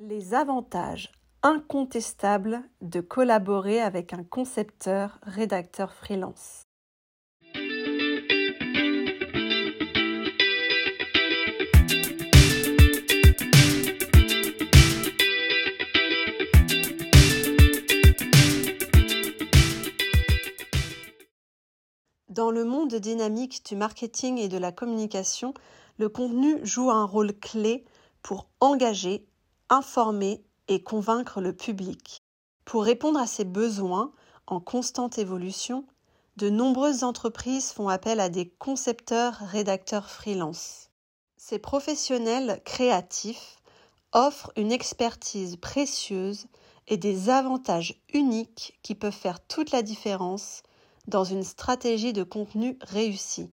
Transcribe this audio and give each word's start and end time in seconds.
Les 0.00 0.34
avantages 0.34 1.12
incontestables 1.44 2.64
de 2.80 3.00
collaborer 3.00 3.80
avec 3.80 4.12
un 4.12 4.24
concepteur 4.24 5.20
rédacteur 5.22 5.92
freelance. 5.94 6.64
Dans 22.28 22.50
le 22.50 22.64
monde 22.64 22.96
dynamique 22.96 23.64
du 23.64 23.76
marketing 23.76 24.38
et 24.38 24.48
de 24.48 24.58
la 24.58 24.72
communication, 24.72 25.54
le 25.98 26.08
contenu 26.08 26.58
joue 26.66 26.90
un 26.90 27.04
rôle 27.04 27.32
clé 27.38 27.84
pour 28.22 28.48
engager, 28.58 29.24
informer 29.70 30.44
et 30.68 30.82
convaincre 30.82 31.40
le 31.40 31.54
public. 31.54 32.22
Pour 32.64 32.84
répondre 32.84 33.18
à 33.18 33.26
ces 33.26 33.44
besoins 33.44 34.12
en 34.46 34.60
constante 34.60 35.18
évolution, 35.18 35.86
de 36.36 36.50
nombreuses 36.50 37.04
entreprises 37.04 37.72
font 37.72 37.88
appel 37.88 38.20
à 38.20 38.28
des 38.28 38.48
concepteurs 38.48 39.34
rédacteurs 39.34 40.10
freelance. 40.10 40.90
Ces 41.36 41.58
professionnels 41.58 42.60
créatifs 42.64 43.56
offrent 44.12 44.52
une 44.56 44.72
expertise 44.72 45.56
précieuse 45.56 46.46
et 46.88 46.96
des 46.96 47.30
avantages 47.30 48.00
uniques 48.12 48.78
qui 48.82 48.94
peuvent 48.94 49.12
faire 49.12 49.40
toute 49.46 49.70
la 49.70 49.82
différence 49.82 50.62
dans 51.06 51.24
une 51.24 51.42
stratégie 51.42 52.12
de 52.12 52.22
contenu 52.22 52.78
réussie. 52.82 53.50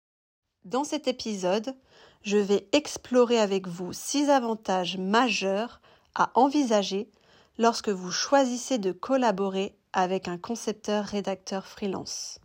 Dans 0.64 0.84
cet 0.84 1.08
épisode, 1.08 1.74
je 2.22 2.36
vais 2.36 2.68
explorer 2.72 3.38
avec 3.38 3.66
vous 3.66 3.92
six 3.92 4.28
avantages 4.28 4.98
majeurs 4.98 5.80
à 6.14 6.30
envisager 6.34 7.10
lorsque 7.58 7.88
vous 7.88 8.10
choisissez 8.10 8.78
de 8.78 8.92
collaborer 8.92 9.76
avec 9.92 10.28
un 10.28 10.38
concepteur 10.38 11.04
rédacteur 11.04 11.66
freelance. 11.66 12.38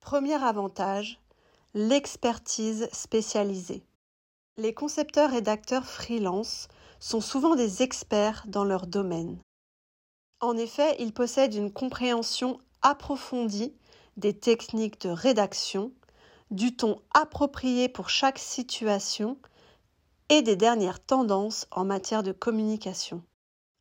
Premier 0.00 0.42
avantage, 0.42 1.18
l'expertise 1.74 2.88
spécialisée. 2.92 3.84
Les 4.56 4.72
concepteurs 4.72 5.30
rédacteurs 5.30 5.84
freelance 5.84 6.68
sont 7.00 7.20
souvent 7.20 7.56
des 7.56 7.82
experts 7.82 8.44
dans 8.46 8.64
leur 8.64 8.86
domaine. 8.86 9.38
En 10.40 10.56
effet, 10.56 10.96
ils 10.98 11.12
possèdent 11.12 11.54
une 11.54 11.72
compréhension 11.72 12.58
approfondie 12.82 13.74
des 14.16 14.38
techniques 14.38 15.00
de 15.02 15.10
rédaction, 15.10 15.92
du 16.50 16.76
ton 16.76 17.00
approprié 17.12 17.88
pour 17.88 18.08
chaque 18.08 18.38
situation 18.38 19.38
et 20.28 20.42
des 20.42 20.56
dernières 20.56 21.04
tendances 21.04 21.66
en 21.70 21.84
matière 21.84 22.22
de 22.22 22.32
communication. 22.32 23.22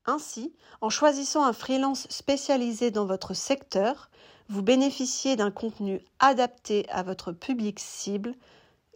Ainsi, 0.06 0.54
en 0.82 0.90
choisissant 0.90 1.44
un 1.44 1.54
freelance 1.54 2.08
spécialisé 2.10 2.92
dans 2.92 3.06
votre 3.06 3.34
secteur, 3.34 4.10
vous 4.50 4.62
bénéficiez 4.62 5.36
d'un 5.36 5.50
contenu 5.50 6.02
adapté 6.20 6.88
à 6.90 7.02
votre 7.02 7.32
public 7.32 7.80
cible, 7.80 8.36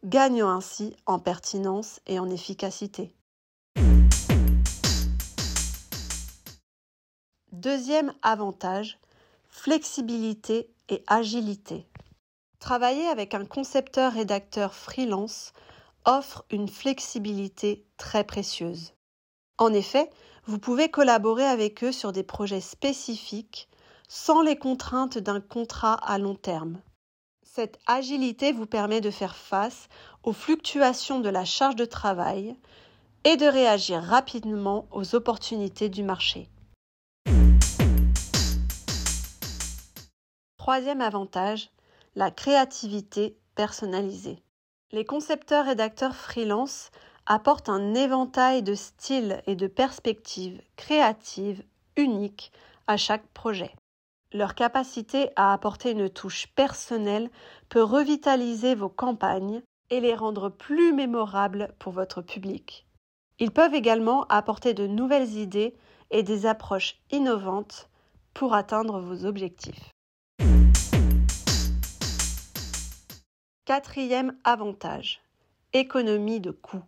gagnant 0.03 0.50
ainsi 0.50 0.95
en 1.08 1.17
pertinence 1.17 2.00
et 2.05 2.20
en 2.20 2.30
efficacité. 2.30 3.16
Deuxième 7.52 8.14
avantage, 8.22 9.00
flexibilité 9.50 10.70
et 10.88 11.03
agilité. 11.08 11.88
Travailler 12.59 13.08
avec 13.08 13.33
un 13.33 13.45
concepteur-rédacteur 13.45 14.73
freelance 14.73 15.53
offre 16.05 16.45
une 16.50 16.67
flexibilité 16.67 17.86
très 17.97 18.23
précieuse. 18.23 18.94
En 19.58 19.73
effet, 19.73 20.09
vous 20.45 20.59
pouvez 20.59 20.89
collaborer 20.89 21.45
avec 21.45 21.83
eux 21.83 21.92
sur 21.92 22.11
des 22.11 22.23
projets 22.23 22.61
spécifiques 22.61 23.69
sans 24.08 24.42
les 24.42 24.58
contraintes 24.58 25.17
d'un 25.17 25.42
contrat 25.42 25.93
à 25.93 26.17
long 26.17 26.36
terme. 26.36 26.82
Cette 27.43 27.80
agilité 27.88 28.52
vous 28.52 28.65
permet 28.65 29.02
de 29.02 29.11
faire 29.11 29.36
face 29.36 29.88
aux 30.23 30.33
fluctuations 30.33 31.20
de 31.20 31.30
la 31.30 31.45
charge 31.45 31.76
de 31.76 31.86
travail 31.86 32.55
et 33.23 33.38
de 33.38 33.45
réagir 33.45 34.02
rapidement 34.02 34.88
aux 34.92 35.15
opportunités 35.15 35.89
du 35.89 36.04
marché. 36.04 36.49
Troisième 40.58 41.02
avantage, 41.02 41.70
la 42.15 42.32
créativité 42.32 43.38
personnalisée. 43.55 44.42
Les 44.92 45.05
concepteurs 45.05 45.66
rédacteurs 45.66 46.16
freelance 46.16 46.89
apportent 47.27 47.70
un 47.70 47.94
éventail 47.94 48.64
de 48.64 48.73
styles 48.73 49.44
et 49.45 49.55
de 49.55 49.67
perspectives 49.67 50.61
créatives 50.77 51.64
uniques 51.95 52.52
à 52.88 52.98
chaque 52.98 53.27
projet. 53.27 53.76
Leur 54.33 54.55
capacité 54.55 55.30
à 55.36 55.54
apporter 55.54 55.92
une 55.92 56.10
touche 56.10 56.48
personnelle 56.55 57.30
peut 57.70 57.83
revitaliser 57.83 58.73
vos 58.73 58.89
campagnes 58.89 59.61
et 59.92 60.00
les 60.00 60.16
rendre 60.16 60.50
plus 60.50 60.92
mémorables 60.92 61.73
pour 61.77 61.94
votre 61.94 62.23
public. 62.23 62.88
Ils 63.38 63.52
peuvent 63.52 63.76
également 63.76 64.26
apporter 64.26 64.73
de 64.73 64.88
nouvelles 64.88 65.36
idées 65.36 65.76
et 66.10 66.23
des 66.23 66.48
approches 66.48 67.00
innovantes 67.11 67.89
pour 68.33 68.56
atteindre 68.56 69.00
vos 69.00 69.26
objectifs. 69.26 69.92
Quatrième 73.69 74.35
avantage, 74.45 75.21
économie 75.73 76.39
de 76.39 76.49
coûts. 76.49 76.81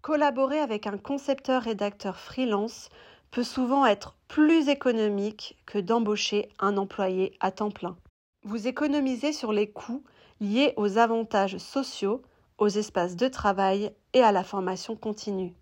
Collaborer 0.00 0.60
avec 0.60 0.86
un 0.86 0.96
concepteur-rédacteur 0.96 2.18
freelance 2.18 2.88
peut 3.30 3.42
souvent 3.42 3.84
être 3.84 4.16
plus 4.28 4.70
économique 4.70 5.58
que 5.66 5.78
d'embaucher 5.78 6.48
un 6.58 6.78
employé 6.78 7.36
à 7.40 7.50
temps 7.50 7.70
plein. 7.70 7.98
Vous 8.44 8.66
économisez 8.66 9.34
sur 9.34 9.52
les 9.52 9.70
coûts 9.70 10.04
liés 10.40 10.72
aux 10.78 10.96
avantages 10.96 11.58
sociaux, 11.58 12.22
aux 12.56 12.68
espaces 12.68 13.16
de 13.16 13.28
travail 13.28 13.92
et 14.14 14.22
à 14.22 14.32
la 14.32 14.42
formation 14.42 14.96
continue. 14.96 15.52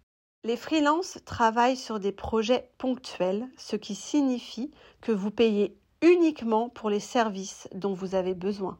Les 0.44 0.56
freelances 0.56 1.18
travaillent 1.24 1.76
sur 1.76 1.98
des 1.98 2.12
projets 2.12 2.70
ponctuels, 2.78 3.48
ce 3.56 3.74
qui 3.74 3.96
signifie 3.96 4.70
que 5.00 5.10
vous 5.10 5.32
payez 5.32 5.76
uniquement 6.00 6.68
pour 6.68 6.90
les 6.90 7.00
services 7.00 7.68
dont 7.74 7.92
vous 7.92 8.14
avez 8.14 8.34
besoin. 8.34 8.78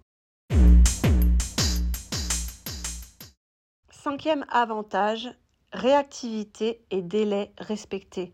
Cinquième 4.02 4.46
avantage, 4.50 5.28
réactivité 5.74 6.80
et 6.90 7.02
délai 7.02 7.52
respectés. 7.58 8.32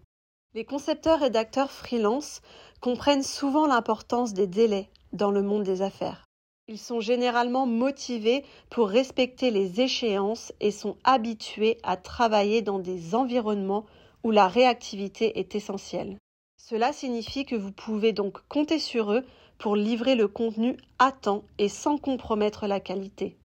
Les 0.55 0.65
concepteurs 0.65 1.19
rédacteurs 1.19 1.73
freelance 1.73 2.41
comprennent 2.81 3.25
souvent 3.25 3.67
l'importance 3.67 4.33
des 4.33 4.47
délais 4.47 4.89
dans 5.13 5.33
le 5.33 5.43
monde 5.43 5.65
des 5.65 5.83
affaires. 5.83 6.25
Ils 6.69 6.79
sont 6.79 7.01
généralement 7.01 7.67
motivés 7.67 8.45
pour 8.71 8.89
respecter 8.89 9.51
les 9.51 9.81
échéances 9.81 10.53
et 10.61 10.71
sont 10.71 10.99
habitués 11.03 11.79
à 11.83 11.97
travailler 11.97 12.63
dans 12.63 12.79
des 12.79 13.17
environnements 13.17 13.87
où 14.23 14.31
la 14.31 14.47
réactivité 14.47 15.41
est 15.41 15.57
essentielle. 15.57 16.17
Cela 16.59 16.93
signifie 16.93 17.45
que 17.45 17.57
vous 17.57 17.73
pouvez 17.73 18.13
donc 18.13 18.39
compter 18.47 18.79
sur 18.79 19.11
eux 19.11 19.25
pour 19.59 19.75
livrer 19.75 20.15
le 20.15 20.29
contenu 20.29 20.77
à 21.01 21.11
temps 21.11 21.43
et 21.59 21.69
sans 21.69 21.99
compromettre 21.99 22.69
la 22.69 22.79
qualité. 22.79 23.37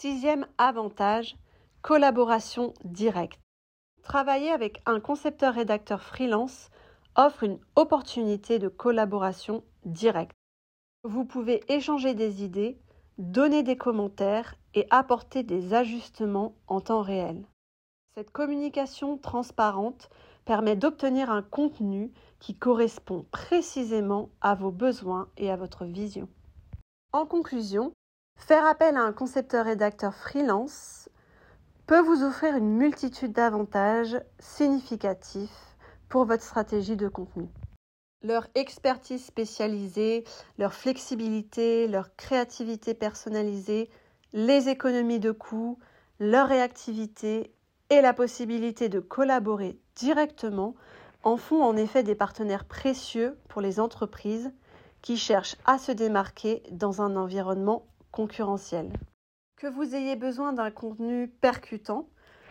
Sixième 0.00 0.46
avantage, 0.56 1.36
collaboration 1.82 2.72
directe. 2.84 3.38
Travailler 4.02 4.50
avec 4.50 4.80
un 4.86 4.98
concepteur-rédacteur 4.98 6.02
freelance 6.02 6.70
offre 7.16 7.42
une 7.42 7.58
opportunité 7.76 8.58
de 8.58 8.68
collaboration 8.68 9.62
directe. 9.84 10.32
Vous 11.04 11.26
pouvez 11.26 11.62
échanger 11.70 12.14
des 12.14 12.42
idées, 12.42 12.80
donner 13.18 13.62
des 13.62 13.76
commentaires 13.76 14.54
et 14.72 14.86
apporter 14.88 15.42
des 15.42 15.74
ajustements 15.74 16.54
en 16.66 16.80
temps 16.80 17.02
réel. 17.02 17.44
Cette 18.14 18.30
communication 18.30 19.18
transparente 19.18 20.08
permet 20.46 20.76
d'obtenir 20.76 21.30
un 21.30 21.42
contenu 21.42 22.10
qui 22.38 22.54
correspond 22.54 23.26
précisément 23.32 24.30
à 24.40 24.54
vos 24.54 24.70
besoins 24.70 25.28
et 25.36 25.50
à 25.50 25.56
votre 25.56 25.84
vision. 25.84 26.26
En 27.12 27.26
conclusion, 27.26 27.92
Faire 28.36 28.66
appel 28.66 28.96
à 28.96 29.02
un 29.02 29.12
concepteur-rédacteur 29.12 30.14
freelance 30.14 31.08
peut 31.86 32.00
vous 32.00 32.24
offrir 32.24 32.56
une 32.56 32.76
multitude 32.76 33.32
d'avantages 33.32 34.20
significatifs 34.38 35.76
pour 36.08 36.24
votre 36.24 36.42
stratégie 36.42 36.96
de 36.96 37.08
contenu. 37.08 37.48
Leur 38.22 38.46
expertise 38.54 39.24
spécialisée, 39.24 40.24
leur 40.58 40.74
flexibilité, 40.74 41.88
leur 41.88 42.14
créativité 42.16 42.92
personnalisée, 42.92 43.88
les 44.32 44.68
économies 44.68 45.20
de 45.20 45.32
coûts, 45.32 45.78
leur 46.18 46.48
réactivité 46.48 47.54
et 47.88 48.00
la 48.02 48.12
possibilité 48.12 48.88
de 48.88 49.00
collaborer 49.00 49.78
directement 49.96 50.74
en 51.22 51.36
font 51.36 51.62
en 51.62 51.76
effet 51.76 52.02
des 52.02 52.14
partenaires 52.14 52.64
précieux 52.64 53.38
pour 53.48 53.60
les 53.60 53.80
entreprises 53.80 54.52
qui 55.02 55.16
cherchent 55.16 55.56
à 55.64 55.78
se 55.78 55.92
démarquer 55.92 56.62
dans 56.70 57.02
un 57.02 57.16
environnement 57.16 57.86
concurrentiel. 58.10 58.90
Que 59.56 59.66
vous 59.66 59.94
ayez 59.94 60.16
besoin 60.16 60.52
d'un 60.52 60.70
contenu 60.70 61.28
percutant, 61.28 62.08